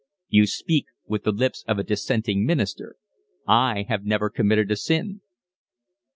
[0.29, 2.95] "You speak with the lips of a dissenting minister.
[3.47, 5.21] I have never committed a sin."